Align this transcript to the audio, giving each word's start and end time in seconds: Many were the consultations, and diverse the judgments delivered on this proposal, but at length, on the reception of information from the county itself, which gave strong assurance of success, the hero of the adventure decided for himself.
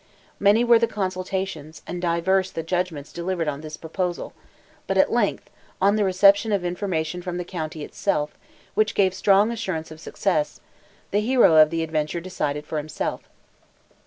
Many 0.39 0.63
were 0.63 0.79
the 0.79 0.87
consultations, 0.87 1.83
and 1.85 2.01
diverse 2.01 2.49
the 2.49 2.63
judgments 2.63 3.13
delivered 3.13 3.47
on 3.47 3.61
this 3.61 3.77
proposal, 3.77 4.33
but 4.87 4.97
at 4.97 5.11
length, 5.11 5.51
on 5.79 5.95
the 5.95 6.03
reception 6.03 6.51
of 6.51 6.65
information 6.65 7.21
from 7.21 7.37
the 7.37 7.45
county 7.45 7.83
itself, 7.83 8.35
which 8.73 8.95
gave 8.95 9.13
strong 9.13 9.51
assurance 9.51 9.91
of 9.91 9.99
success, 9.99 10.59
the 11.11 11.19
hero 11.19 11.55
of 11.55 11.69
the 11.69 11.83
adventure 11.83 12.19
decided 12.19 12.65
for 12.65 12.79
himself. 12.79 13.29